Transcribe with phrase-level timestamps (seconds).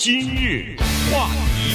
[0.00, 0.76] 今日
[1.10, 1.74] 话题，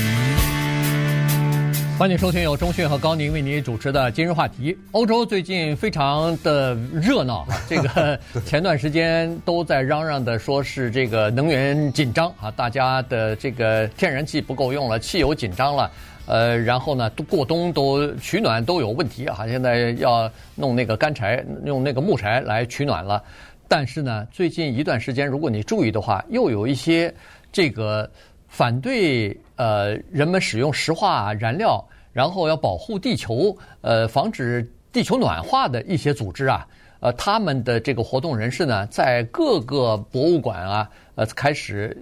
[2.00, 4.78] 欢迎收听由中讯和高宁为您主持的今日话题。
[4.94, 15.92] 欧洲最近非常的热闹， 这个前段时间都在嚷嚷的说是这个能源紧张啊，大家的这个天然气不够用了，汽油紧张了，
[16.26, 23.22] 呃，然后呢，过冬都取暖都有问题啊，现在要弄那个干柴，用那个木柴来取暖了。
[23.68, 27.14] 但是呢，最近一段时间，如果你注意的话，又有一些。
[27.54, 28.10] 这个
[28.50, 36.68] 反对呃人们使用石化燃料，然后要保护地球，呃防止地球暖化的一些组织啊，
[37.00, 41.96] 呃他们的这个活动人士呢，在各个博物馆啊，呃开始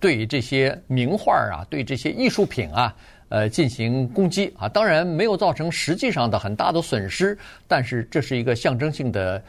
[0.00, 2.94] 对这些名画啊，对这些艺术品啊，
[3.28, 4.68] 呃进行攻击啊。
[4.68, 7.38] 当然没有造成实际上的很大的损失，
[7.68, 9.40] 但是这是一个象征性的。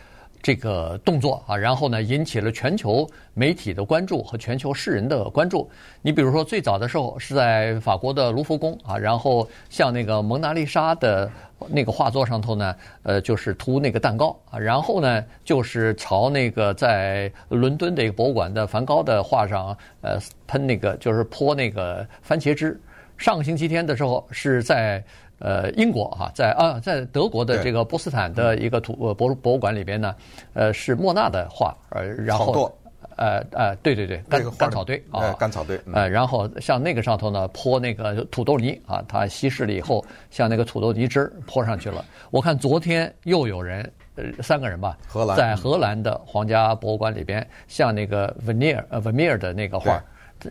[0.41, 5.69] 这个动作啊，然后呢，引起了全球媒体的关注和全球世人的关注。
[6.01, 11.29] 你比如说，最早的时候是在法国的卢浮宫啊，然后像那个蒙娜丽莎的
[11.67, 22.79] 那个画作上头呢，呃，就是涂那个蛋糕啊，然后呢，就是朝那个在伦敦的一个博物馆的梵高的画上，呃，喷那个就是泼那个番茄汁。
[23.17, 25.03] 上个星期天的时候是在。
[25.39, 30.15] 呃，英国哈，在啊，在德国的这个波斯坦的一个图呃博博物馆里边呢，
[30.53, 32.71] 呃，是莫纳的画，呃，然后
[33.15, 42.03] 呃呃，对对对，干干草堆啊，干草堆，呃，然后像那个上头呢，泼那个土豆泥啊，它稀释了以后，像那个土豆泥汁泼上去了。
[42.31, 45.37] 我看昨天又有人，呃，三个人吧，荷兰。
[45.37, 50.01] 在荷兰的皇家博物馆里边，像那个维米尔呃维米尔的那个画，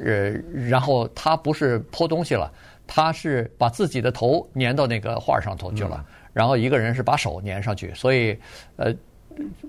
[0.05, 0.31] 呃，
[0.69, 2.50] 然后他不是泼东西了。
[2.91, 8.34] 他是把自己的头粘到那个画上头去了，然后一个人是把手粘上去，所以，
[8.77, 8.91] 呃，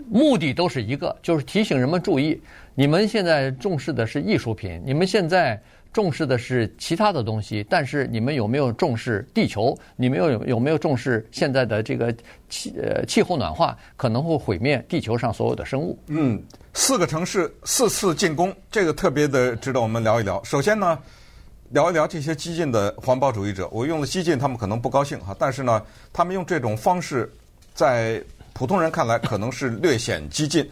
[0.10, 2.42] 目的都是一个，就是提醒人们注意，
[2.76, 5.62] 你们现在重视的是艺术品，你们现在
[5.92, 9.78] 重视的是其他的东西，但是你们有没有重视地球？
[9.98, 12.16] 你们有有没有重视现在的这个
[12.48, 16.00] 气呃气候暖化可能会毁灭地球上所有的生物？
[16.08, 16.42] 嗯，
[16.80, 20.42] 四个城市四次进攻，这个特别的值得我们聊一聊。
[20.46, 20.98] 首先呢。
[21.72, 27.32] 聊一聊这些激进的环保主义者，我用了激进，他们可能不高兴哈，但是呢，他们用这种方式，
[27.76, 28.20] 在
[28.54, 30.68] 普通人看来可能是略显激进。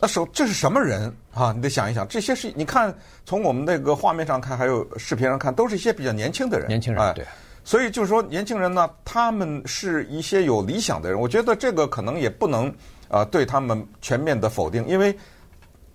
[0.00, 1.52] 那首这是什么人啊？
[1.54, 2.92] 你得想一想，这些是你看
[3.24, 7.24] 从我们那个画面上看，还有视频上看，都是一些比较年轻的人，年轻人，哎，对。
[7.62, 11.20] 所以就是说，年轻人呢，他们是一些有理想的人。
[11.20, 12.66] 我觉得这个可能也不能
[13.06, 15.16] 啊、呃、对他们全面的否定，因为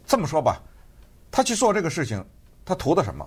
[0.10, 0.60] 这么说吧，
[1.30, 2.26] 他去做这个事情，
[2.66, 3.24] 他图的什么？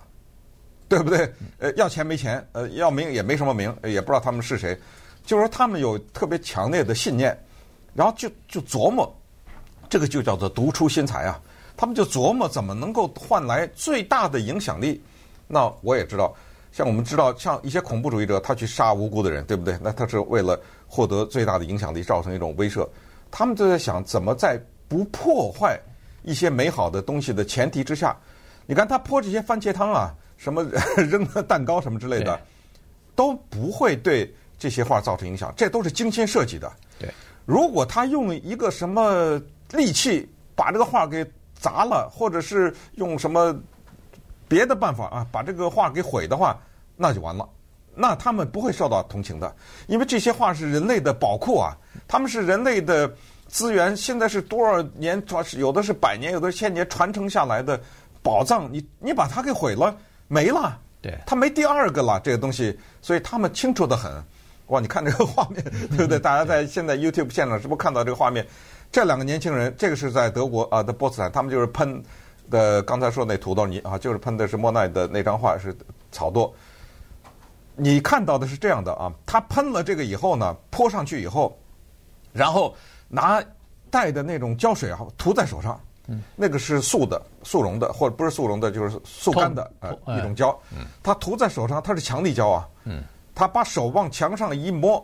[0.89, 1.33] 对不对？
[1.59, 4.77] 呃，要钱没钱，呃，要名也没什么名，也不知道他们是谁。
[5.25, 7.39] 就是说，他们有特别强烈的信念，
[7.95, 9.11] 然后就就琢磨，
[9.89, 11.41] 这个就叫做独出心裁啊。
[11.77, 15.01] 他们就琢磨怎么能够换来最大的影响力。
[15.47, 16.35] 那我也知道，
[16.73, 19.79] 像我们知道，像一些恐怖主义者，他去杀无辜的人，对不对？
[19.81, 22.85] 那他是为了获得最大的影响力，造成一种威慑。
[23.31, 25.81] 他们就在想，怎么在不破坏
[26.23, 28.17] 一些美好的东西的前提之下，
[28.67, 30.15] 你看他泼这些番茄汤啊。
[30.39, 30.65] 什么
[31.09, 32.41] 扔的蛋糕什么之类的，
[33.15, 36.69] 都不会对这些画造成影响，这都是精心设计的。
[36.99, 37.09] 对，
[37.47, 39.41] 如果他用一个什么
[39.71, 41.25] 利器把这个画给
[41.55, 43.57] 砸了，或者是用什么
[44.49, 46.59] 别的办法啊把这个画给毁的话，
[46.97, 47.49] 那就完了。
[47.95, 49.55] 那他们不会受到同情的，
[49.87, 51.79] 因为这些画是人类的宝库啊，
[52.09, 53.15] 他们是人类的
[53.53, 57.79] 资源，现在是多少年传，有的是百年，有的是千年传承下来的
[58.23, 59.95] 宝藏，你你把它给毁了。
[60.27, 64.11] 没了，对，它没第二个了，这个东西，所以他们清楚得很。
[64.69, 65.63] 哇，你看这个画面，
[65.95, 66.19] 对不 对？
[66.19, 68.47] 大家在现在 YouTube 现场是不是看到这个画面？
[68.91, 72.03] 这两个年轻人，这个是在德国啊的波茨坦，他们就是喷
[72.51, 75.77] 的，刚才说那土豆泥啊，就是喷的是莫奈的那张画是
[76.11, 76.51] 草垛。
[77.77, 81.55] 你看到的是这样的啊，他喷了这个以后呢，泼上去以后，
[82.33, 82.75] 然后
[83.13, 83.45] 拿
[83.91, 85.79] 带的那种胶水啊涂在手上。
[86.09, 90.51] 嗯，那个是速的、速溶的，或者不是速溶的，就是速干的呃一种胶。
[90.73, 92.69] 嗯，它涂在手上，它是强力胶啊。
[92.83, 93.05] 嗯，
[93.37, 95.01] 他把手往墙上一摸，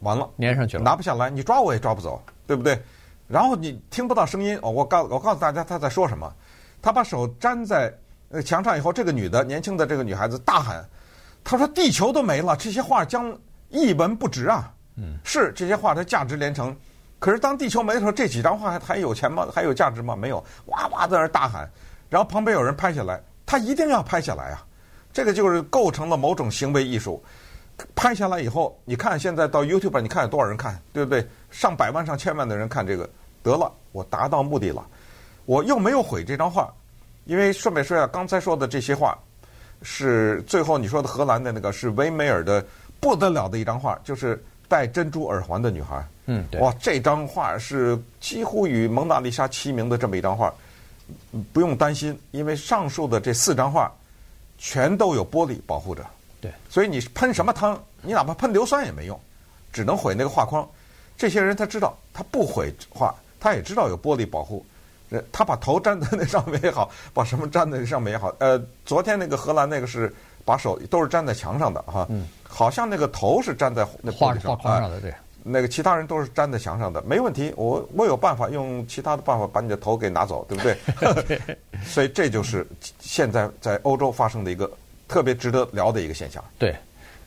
[0.00, 2.80] 完了，粘上去了，拿不下来，你抓我也抓不走，对不对？
[3.26, 4.70] 然后你听不到声音哦。
[4.70, 6.32] 我告我告诉大家他在说什么。
[6.80, 7.92] 他把手粘在
[8.30, 10.82] 呃墙上以后，这个女的年轻的这个女孩子大喊
[11.44, 13.38] ：“她说地球都没了，这些画将
[13.68, 16.74] 一文不值啊！”嗯，是这些画它价值连城。
[17.18, 19.46] 可是当地球没的时候，这几张画还还有钱吗？
[19.52, 20.14] 还有价值吗？
[20.14, 21.68] 没有，哇哇在那儿大喊，
[22.08, 24.64] 然后旁边有人拍下来，他一定要拍下来啊！
[25.12, 27.22] 这个就是构成了某种行为艺术。
[27.94, 31.26] 拍下来以后，你看现在到 YouTube，你看有多少人看，对不对？
[31.50, 33.08] 上百万、上千万的人看这个，
[33.42, 34.84] 得了，我达到目的了，
[35.44, 36.72] 我又没有毁这张画，
[37.24, 39.16] 因为顺便说一下，刚才说的这些画，
[39.82, 42.64] 是最后你说的荷兰的那个是维梅尔的
[42.98, 46.06] 不得了的一张画，就是戴珍珠耳环的女孩。
[46.26, 46.60] 嗯，对。
[46.60, 50.52] 哇，这张画是几乎与蒙娜丽莎齐名的这么一张画，
[51.52, 53.90] 不用担心，因为上述的这四张画
[54.58, 56.04] 全都有玻璃保护着。
[56.40, 59.18] 对，所以你喷什么汤，你哪怕喷硫酸也没用，
[59.72, 60.68] 只能毁那个画框。
[61.16, 64.64] 这些人他知道，他不毁画，他也知道有玻璃保护。
[65.32, 68.30] 他把头粘在那上面也好，把什么粘在那上面也好。
[68.38, 70.14] 呃，昨天那个荷兰那个是
[70.48, 75.12] 把手都是粘在墙上的哈，嗯，好像那个头是粘在那画画框上的对。
[75.44, 77.52] 那个其他人都是粘在墙上的，没问题。
[77.56, 81.56] 我我有办法用其他的办法把你的头给拿走，对不对？
[81.84, 82.66] 所以这就是
[82.98, 84.70] 现在在欧洲发生的一个
[85.06, 86.42] 特别值得聊的一个现象。
[86.58, 86.74] 对。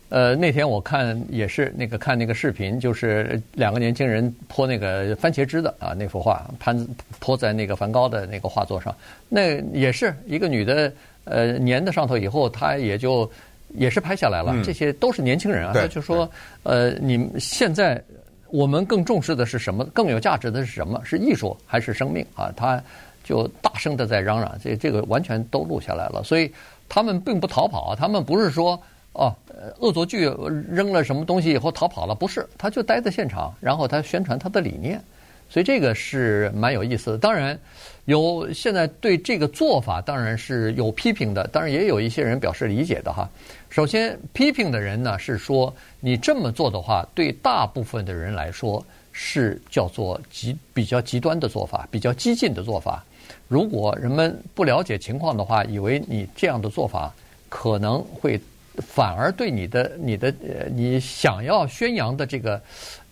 [0.09, 6.85] 呃，那天我看也是那个看那个视频，就是两个年轻人泼那个番茄汁的啊，那幅画喷
[7.19, 8.93] 泼在那个梵高的那个画作上，
[9.29, 10.91] 那也是一个女的，
[11.25, 13.29] 呃，粘在上头以后，他也就
[13.75, 14.55] 也是拍下来了。
[14.63, 16.29] 这些都是年轻人啊，他就说，
[16.63, 18.01] 呃，你们现在
[18.49, 19.83] 我们更重视的是什么？
[19.93, 21.01] 更有价值的是什么？
[21.03, 22.51] 是艺术还是生命啊？
[22.55, 22.81] 他
[23.23, 26.23] 就大声的在嚷嚷，这这个完全都录下来了。
[26.23, 26.51] 所以
[26.89, 28.81] 他们并不逃跑，他们不是说。
[29.13, 29.35] 哦，
[29.79, 30.33] 恶作剧
[30.69, 32.15] 扔了什么东西以后逃跑了？
[32.15, 35.01] 不是，他就待在现场，然后他宣传他的理念，
[35.49, 37.17] 所以这个是蛮有意思的。
[37.17, 37.59] 当然，
[38.05, 43.29] 有现在对这个做法当然是有批评的，当然也有一些人表示理解的哈。
[43.69, 53.03] 首先，批评的人呢是说，你这么做的话，对大部分的人来说是叫做极比较极端的做法，比较激进的做法。
[53.47, 57.13] 如果人们不了解情况的话，以为你这样的做法
[57.49, 58.39] 可能会。
[58.77, 62.59] 反而对你的、你的、呃，你想要宣扬的这个，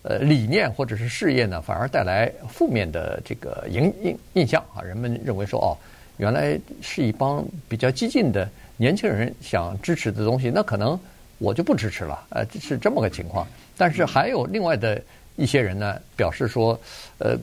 [0.02, 4.82] 呃，理念或者是事业呢，反而带来负面的这个影印印象啊。
[4.82, 5.76] 人们认为说，哦，
[6.16, 10.98] 原来是一帮比较激进的年轻人想支持的东西，那可能
[11.38, 12.26] 我就不支持了。
[12.30, 13.46] 呃，是这么个情况。
[13.76, 15.02] 但是还有另外的
[15.36, 16.80] 一些人呢，表示说，
[17.18, 17.36] 呃，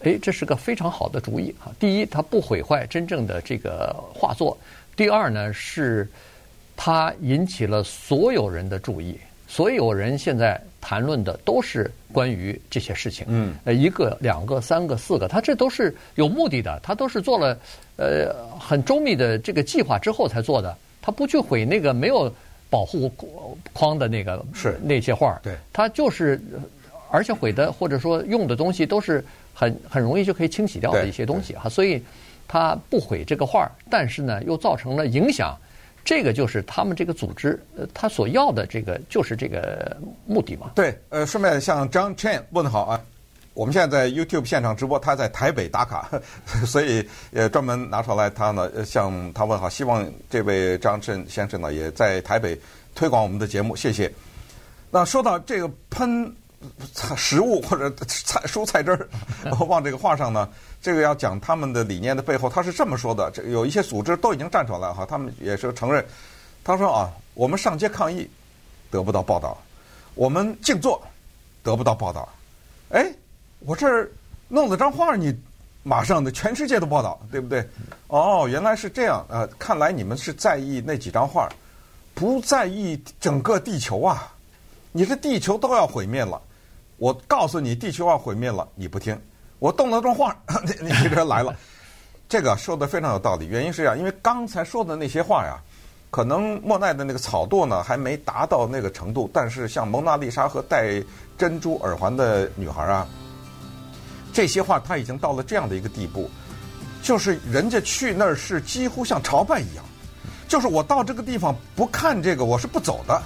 [0.00, 1.70] 诶，这是个非常好的主意啊。
[1.78, 4.56] 第一，它不毁坏真正的这个画作；
[4.96, 6.08] 第二呢，是。
[6.80, 9.18] 它引起了所有人的注意，
[9.48, 13.26] 所有人现在谈论的都是关于这些事情。
[13.28, 17.58] 嗯，呃，一个、两个、三个、四个，他这都是有目的的，他都是做了
[17.96, 20.76] 呃很周密的这个计划之后才做的。
[21.00, 22.32] 他不去毁那个没有
[22.68, 23.08] 保护
[23.72, 26.40] 框的那个是那些画，对，他就是
[27.10, 29.24] 而且毁的或者说用的东西都是
[29.54, 32.02] 很很容易就可以清洗掉的一些东西哈，所以
[32.46, 35.56] 他不毁这个画，但是呢又造成了影响。
[36.04, 37.60] 这个就是他们这个组织，
[37.92, 40.70] 他所要的这个就是这个目的嘛。
[40.74, 43.00] 对，呃，顺便向 John Chen 问好啊。
[43.54, 46.08] 我们现在在 YouTube 现场直播，他在台北打卡，
[46.64, 49.68] 所以也专门拿出来他呢向他问好。
[49.68, 52.56] 希望这位 John Chen 先生呢也在台北
[52.94, 54.12] 推广我们的节目，谢谢。
[54.90, 56.32] 那说到这个喷
[56.92, 59.08] 菜食物或者菜蔬菜汁儿
[59.68, 60.48] 往这个画上呢？
[60.80, 66.04] 这个要讲他们的理念的背后，他是这么说的：这有一些组织都已经站出来了哈，他们也是承认。
[66.64, 68.28] 他说啊，我们上街抗议
[68.90, 69.56] 得不到报道，
[70.14, 71.00] 我们静坐
[71.62, 72.28] 得不到报道。
[72.90, 73.12] 哎，
[73.60, 74.10] 我这儿
[74.48, 75.36] 弄了张画，你
[75.82, 77.66] 马上的全世界都报道，对不对？
[78.08, 79.24] 哦，原来是这样。
[79.28, 81.48] 呃，看来你们是在意那几张画，
[82.14, 84.32] 不在意整个地球啊！
[84.92, 86.40] 你这地球都要毁灭了，
[86.98, 89.18] 我告诉你，地球要毁灭了，你不听。
[89.60, 91.54] 我动了动画， 你你这来了，
[92.28, 93.46] 这个说的非常有道理。
[93.46, 95.58] 原因是这样，因为刚才说的那些话呀，
[96.10, 101.02] 可能莫奈的那个草垛呢还没达到那个程度，但是像蒙娜丽莎和戴
[101.36, 103.06] 珍珠耳环的女孩啊，
[104.32, 106.28] 这些画他已经到了这样的一个地步，
[107.02, 109.84] 就是人家去那儿是几乎像朝拜一样，
[110.48, 113.22] 就是我到这个地方不看这个我是不走的，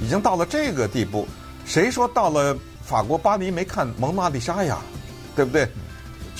[0.00, 1.26] 已经到了这个地步。
[1.64, 4.78] 谁说到了法国巴黎没看蒙娜丽莎呀？
[5.34, 5.68] 对不对？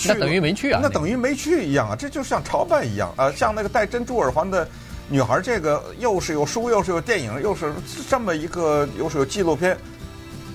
[0.07, 0.81] 那等于没去啊！
[0.83, 1.97] 那等于没去一样啊！
[1.97, 3.31] 这就像朝拜一样啊！
[3.33, 4.69] 像那个戴珍珠耳环的
[5.09, 7.73] 女孩，这个又是有书，又是有电影，又是
[8.09, 9.77] 这么一个，又是有纪录片。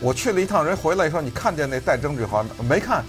[0.02, 3.04] 我去了一趟，人回来说：“你看见那戴珍珠耳环没看？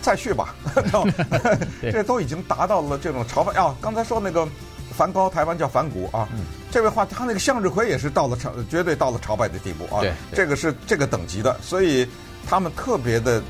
[0.00, 0.54] 再去吧。”
[1.92, 3.74] 这都已经达到了这种朝拜啊！
[3.80, 4.48] 刚才说那个
[4.96, 6.26] 梵高，台湾叫梵谷啊。
[6.32, 10.02] 嗯、这位画他那个向日葵也是到了朝，绝对到了朝拜的地步啊！
[10.32, 12.08] 这个是这个等级的，所以
[12.48, 13.42] 他们特别的。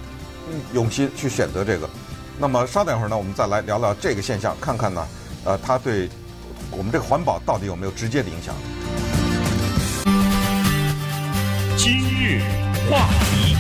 [0.73, 1.91] 用心去选择这个，
[2.39, 5.05] 那么稍等一会儿呢，我们再来聊聊这个现象，看看呢，
[5.43, 6.09] 呃，它对
[6.71, 8.55] 我们这个环保到底有没有直接的影响？
[11.77, 12.41] 今日
[12.89, 13.57] 话题，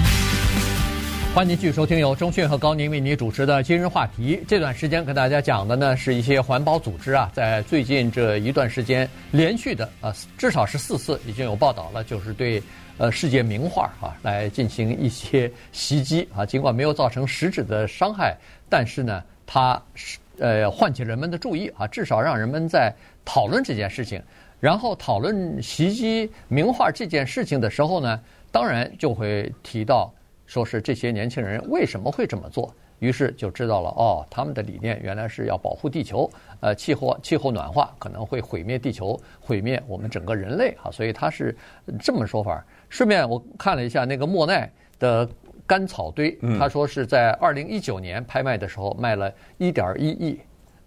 [1.36, 4.42] 欢迎继续收听由中讯和高宁为您主持的今日话题。
[4.48, 12.62] 这段时间跟大家讲的呢，是一些环保组织啊，在最近这一段时间连续的啊，至少是四次已经有报道了，就是对
[12.96, 16.46] 呃世界名画啊来进行一些袭击啊。
[16.46, 18.34] 尽管没有造成实质的伤害，
[18.70, 22.90] 但是呢，它是呃唤起人们的注意啊，至少让人们在
[23.26, 24.18] 讨论这件事情。
[24.58, 28.18] 然后讨论袭击名画这件事情的时候呢，
[28.50, 30.10] 当然就会提到。
[30.46, 32.72] 说是这些年轻人为什么会这么做？
[32.98, 41.54] 于是就知道了哦，他们的理念原来是要保护地球，呃，气候气候暖化可能会毁灭地球，毁灭我们整个人类啊，所以他是
[42.00, 42.64] 这么说法。
[42.88, 45.28] 顺便我看了一下那个莫奈的
[45.66, 50.40] 干草堆，他说是在二零一九年拍卖的时候卖了一点一亿，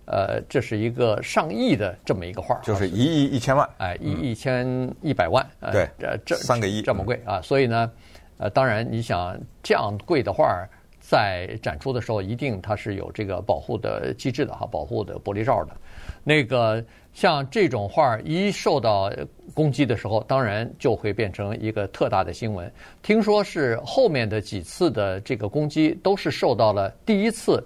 [0.05, 7.91] 呃，这是一个上亿的这么一个画，就是一亿一千万，哎，一亿一千一百万，对，呃，这三个亿这么贵啊，所以呢。
[8.39, 10.65] 呃，当然，你想这样贵的画
[11.01, 15.75] 在展出的时候，一定它是有这个保护的机制的哈，保护的玻璃罩的。
[16.23, 19.11] 那个像这种画一受到
[19.53, 22.71] 攻击的时候，当然就会变成一个特大的新闻。
[23.01, 27.61] 听说是后面的几次的这个攻击都是受到了第一次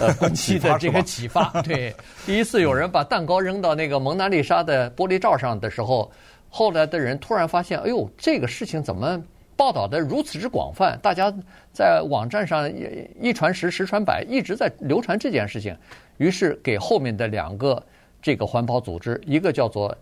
[0.00, 1.50] 呃攻击的这个启发。
[1.60, 1.94] 对，
[2.24, 6.10] 第一次有人把蛋糕扔到那个蒙娜丽莎的玻璃罩上的时候，
[6.48, 9.22] 后来的人突然发现，哎呦，这个事情怎么？
[9.56, 11.32] 报道的如此之广泛，大家
[11.72, 12.70] 在网站上
[13.18, 15.74] 一传十，十传百，一直在流传这件事情。
[16.18, 17.82] 于是给后面的两个
[18.20, 19.96] 这个环保组织，一个叫做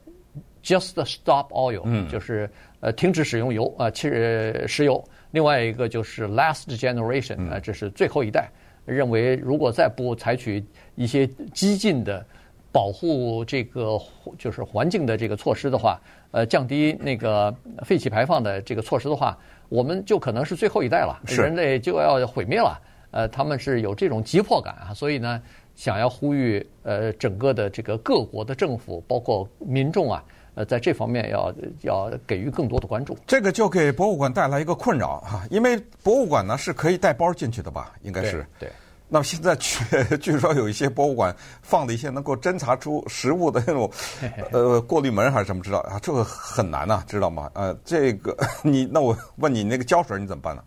[0.62, 8.50] Just Stop Oil，嗯，就是呃停止使用油啊，其实石油；另外一个就是 Last Generation，啊，这是最后一代，
[8.84, 10.64] 认为如果再不采取
[10.96, 12.26] 一些激进的
[12.72, 14.00] 保护这个
[14.36, 16.00] 就是环境的这个措施的话。
[16.34, 19.38] 呃，降低那个废气排放的这个措施的话，
[19.68, 22.76] 我们就可能是最后一代了，人类就要毁灭了。
[23.12, 25.40] 呃，他们是有这种急迫感啊，所以呢，
[25.76, 30.24] 想要呼吁呃整个的这个各国的政府，包括民众啊，
[30.56, 33.16] 呃，在这方面要要给予更多的关注。
[33.28, 37.94] 这个就给博物馆带来一个困扰哈，因为博物馆呢是可以带包进去的吧？
[38.02, 38.68] 应该是对。
[38.68, 38.72] 对
[39.14, 39.78] 那么现在据
[40.18, 43.88] 据说有一些博物馆放的一些能够侦查出食物的那种
[44.50, 46.00] 呃过滤门还是什么知道啊？
[46.02, 47.48] 这个很难呐，知道吗？
[47.54, 50.64] 呃，这个 你那我问你那个胶水你怎么办呢？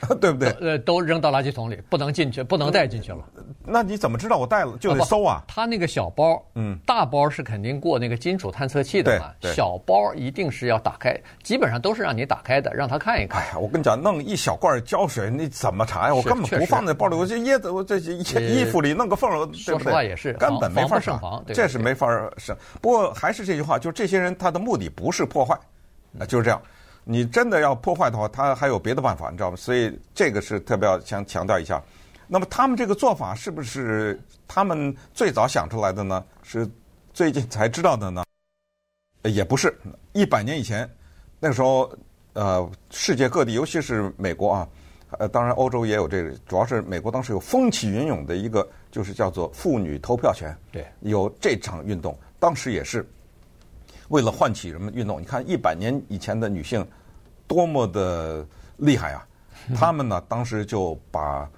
[0.20, 0.48] 对不对？
[0.60, 3.18] 呃，都扔到垃圾桶里，不能进去，不能带进去了。
[3.64, 5.42] 那你怎么知道我带了就得搜啊？
[5.46, 9.32] 他那个小包，嗯，大包是肯定过那个金属探测器的嘛。
[9.52, 13.42] 小包一定是要打开，基本上都是让你打开的，让他看一看。
[13.42, 16.14] 哎呀，我跟你讲，弄一小罐胶水，你怎么查呀？
[16.14, 19.48] 我根本不放在包里，我就掖在我这些衣服里弄个缝儿。
[19.52, 22.56] 说实话也是，根本没法上防，这是没法上。
[22.80, 25.54] 不过还是这句话，就这些人他的目的不是破坏，
[26.18, 26.60] 啊，就是这样。
[27.10, 29.56] 你真的要破坏的话，他还有别的办法，你知道吗？
[29.56, 31.82] 所以这个是特别要强强调一下。
[32.26, 36.22] 那么他们这个做法是不是他们最早想出来的呢？
[36.42, 36.68] 是
[37.14, 38.24] 最近才知道的呢？
[39.22, 39.74] 也不是，
[40.12, 40.86] 一百年以前，
[41.40, 41.90] 那个时候，
[42.34, 44.68] 呃，世界各地，尤其是美国啊，
[45.18, 53.02] 呃，当然欧洲也有这个，主要是美国当时有风起云涌的一个，就是叫做妇女投票权，对，有这场运动，当时也是。
[54.08, 56.86] 为了唤起人们运动，你看一百年以前的女性
[57.46, 58.46] 多么的
[58.76, 59.26] 厉害啊！
[59.76, 61.48] 他们呢，当时就把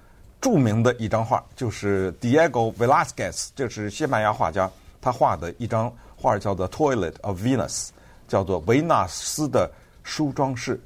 [0.41, 7.87] 著名的一张画，就是 Diego Velazquez，这是西班牙画家，他画的一张画叫做《Toilet of Venus》，
[8.27, 9.71] 叫做维纳斯的
[10.03, 10.81] 梳妆室。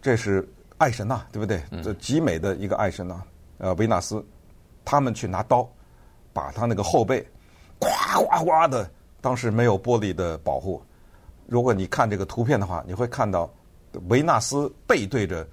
[0.00, 0.46] 这是
[0.78, 1.62] 爱神呐，对不对？
[1.82, 3.22] 这极美的一个爱神呐，
[3.58, 4.24] 呃，维纳斯。
[4.84, 5.66] 他们去拿刀，
[6.32, 7.26] 把他那个后背，
[7.80, 8.88] 咵咵咵的。
[9.24, 10.82] 当时没有玻璃的保护，
[11.46, 13.50] 如果你看这个图片的话，你会看到
[14.10, 15.48] 维纳斯背对着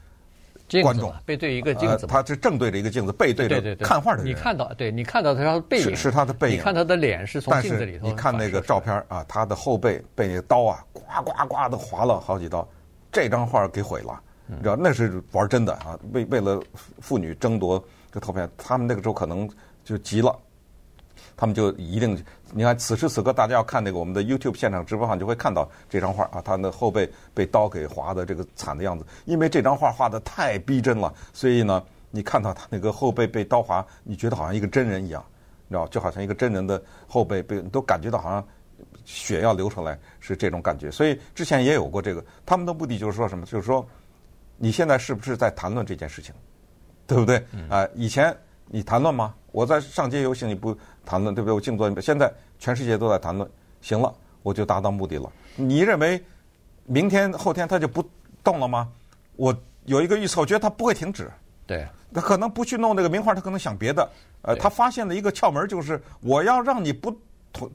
[0.81, 4.25] 观众，背对一个镜子，他是正对着一个镜子，背对着看画的人。
[4.25, 8.05] 你看到，对你看到他的背影是是他的背影，你看他的脸是从镜子里头。
[8.05, 12.67] 你看那个照片啊，他的后背被那个刀啊，呱呱呱的划了好几刀，
[13.09, 15.97] 这张画给毁了，你知道那是玩真的啊！
[16.11, 16.61] 为为了
[16.99, 19.49] 妇女争夺这图片，他们那个时候可能
[19.85, 20.37] 就急了。
[21.35, 22.17] 他们就一定，
[22.53, 29.05] 你看此时此刻，大家要看那个我们的 YouTube 现场直播上，就会看到这张画啊，他的后背被刀给划的这个惨的样子。
[29.25, 35.23] 因为这张画画的太逼真了，所以呢，你看到他那个后背被刀划，你觉得好像一个真人一样，
[35.67, 38.45] 你知道，就好像一个真人的后背被，都感觉到好像
[39.05, 40.91] 血要流出来，是这种感觉。
[40.91, 43.45] 所以之前也有过这个，他们的目的就是说什么？
[43.45, 43.85] 就是说，
[44.57, 46.33] 你现在是不是在谈论这件事情，
[47.07, 47.37] 对不对？
[47.69, 48.35] 啊、呃，以前
[48.67, 49.33] 你谈论吗？
[49.51, 51.53] 我在上街游行，你不谈论，对不对？
[51.53, 52.01] 我静坐。
[52.01, 53.49] 现在全世界都在谈论，
[53.81, 55.31] 行了，我就达到目的了。
[55.55, 56.23] 你认为
[56.85, 58.03] 明天后天他就不
[58.43, 58.87] 动了吗？
[59.35, 59.55] 我
[59.85, 61.29] 有一个预测，我觉得他不会停止。
[61.65, 64.09] 对，他可能不去弄这个名画，他可能想别的。
[64.41, 67.15] 呃，他发现了一个窍门，就是我要让你不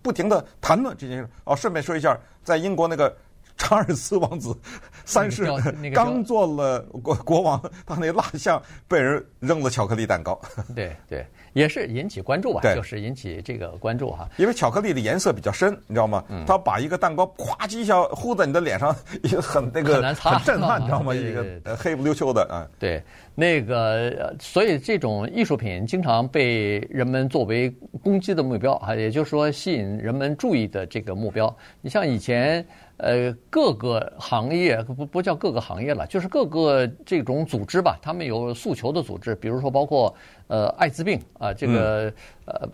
[0.02, 1.28] 不停的谈论这件事。
[1.44, 3.14] 哦，顺便说一下，在英国那个。
[3.56, 4.56] 查尔斯王子
[5.04, 5.46] 三世
[5.94, 10.38] 刚做了国国王，他那蜡像被人扔了巧克力蛋糕。
[10.74, 12.60] 对对，也是引起关注吧？
[12.74, 14.28] 就是引起这个关注哈。
[14.36, 16.24] 因为巧克力的颜色比较深，你知道吗？
[16.46, 21.14] 他把一个蛋糕咵叽一下糊在你的脸上，也很那个很震撼， 你知道吗？
[21.14, 22.66] 一个黑不溜秋的啊。
[22.80, 23.00] 对，
[23.34, 27.72] 那个所以这种艺术品经常被人们作为
[28.02, 31.56] 攻击的目标啊，也就是说吸引人们注意的这个目标。
[31.80, 32.66] 你像以前。
[32.98, 40.14] 呃，各个行业不不叫各个行业了，就是各个这种组织吧，他们有诉求的组织，比如说包括
[40.46, 42.12] 呃艾滋病啊，这个
[42.46, 42.68] 呃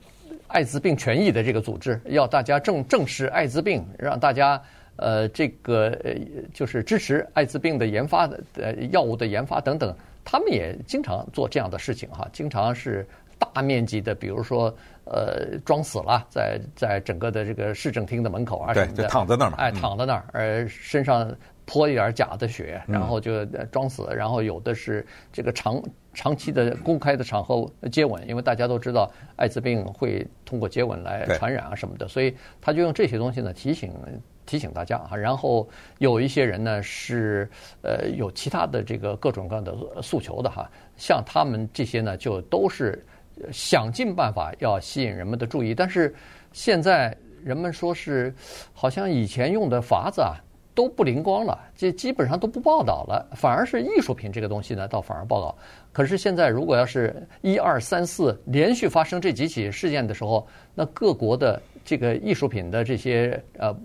[0.47, 4.62] 艾滋病权益的这个组织，要大家正正视艾滋病，让大家
[4.97, 6.14] 呃这个呃
[6.55, 9.93] 就是支持艾滋病的研发的呃药物的研发等等，
[10.25, 13.07] 他们也经常做这样的事情哈，经常是。
[13.53, 21.35] 大面积的，比如说，呃，装死了，在在整个的这个市政厅的门口啊，对，就躺在那儿嘛，哎，躺在那儿，呃，身上
[21.65, 25.83] 泼一点假的血，然后就装死，然后有的是这个长
[26.13, 33.93] 长期的公开的场合接吻，因为大家都知道艾滋病会通过接吻来传染啊什么的，所以他就用这些东西呢提醒
[34.45, 35.69] 提醒大家啊，然后
[35.99, 37.49] 有一些人呢是
[37.83, 43.05] 呃有其他的这个各种各样的诉求的哈，像他们这些呢就都是。
[43.53, 46.15] 想尽办法要吸引人们的注意，但是
[46.53, 48.35] 现在人们说是
[48.73, 50.37] 好像以前用的法子啊
[50.75, 55.57] 都不灵光了，这基本上都不报道了，反而是艺术品这个东西呢倒反而报道。
[55.93, 63.77] 可是现在如果要是一二三四连续发生这几起事件的时候，那各国的这个艺术品的这些呃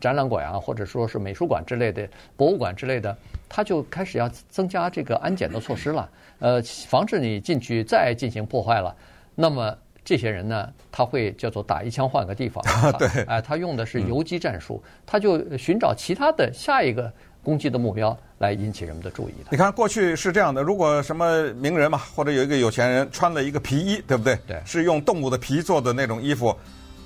[0.00, 3.16] 展览馆啊，或者说是美术馆之类的博物馆之类的，
[3.48, 6.08] 他就开始要增加这个安检的措施了。
[6.38, 8.94] 呃，防止你进去再进行破坏了，
[9.34, 12.62] 那么这些人呢，他会叫做打一枪换个地方。
[12.98, 17.10] 对，哎，他用的是游击战术，他就寻找其他的下一个
[17.42, 19.48] 攻击的目标来引起人们的注意的。
[19.50, 24.38] 你看，过去是这样的，如果什么名人嘛，或者有一个有钱人穿了一个皮衣，对不对？
[24.46, 26.54] 对，是用动物的皮做的那种衣服，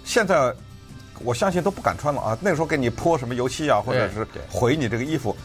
[0.03, 0.53] 现在
[1.25, 2.39] 我相信都不敢穿了啊。
[2.41, 5.37] 那个时候给你泼什么油漆啊，或者是毁你这个衣服。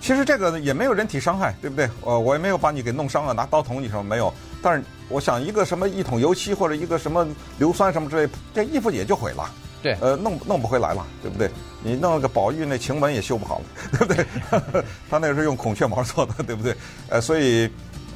[0.00, 1.88] 其实这个也没有人体伤害，对不对？
[2.02, 4.32] 呃，我也没有把你给弄伤了，拿刀捅你什么没有。
[4.62, 7.26] 但是我想，一个什么一桶油漆或者一个什么
[7.58, 9.50] 硫酸什么之类，这衣服也就毁了。
[9.82, 11.50] 对，呃，弄弄不回来了，对不对？
[11.82, 14.26] 你弄了个宝玉那晴雯也修不好了，对不对？
[15.10, 16.74] 他那个是用孔雀毛做的，对不对？
[17.08, 17.70] 呃，所以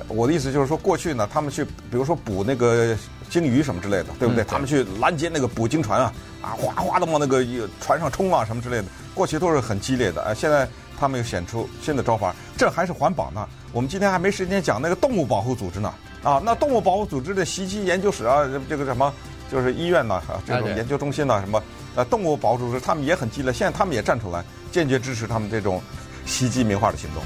[0.08, 2.94] 我的意思就是说，过去呢，他们去比如说补那个
[3.28, 4.42] 鲸鱼什么之类的，对不对？
[4.42, 6.12] 嗯、他们去拦截那个捕鲸船啊，
[6.42, 7.44] 啊，哗哗的往那个
[7.80, 10.22] 船上冲啊什么之类的，过去都是很激烈的。
[10.22, 10.68] 啊，现在。
[11.00, 13.48] 他们又显出新的招法，这还是环保呢。
[13.70, 15.94] 我们今天还没时间讲那个动物保护组织呢。
[16.24, 19.14] 啊，那动物保护组织的袭击研究室啊，这个什么，
[19.48, 21.62] 就是医院呐，啊，这种研究中心呐，什么，
[21.94, 23.52] 呃，动物保护组织，他们也很激烈。
[23.52, 25.80] 现在他们也站出来，坚决支持他们这种
[26.26, 27.22] 袭击名画的行动。